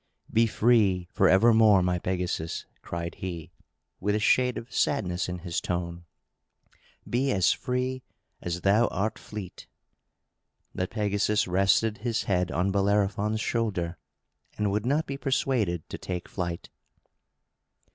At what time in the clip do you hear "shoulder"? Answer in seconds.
13.41-13.99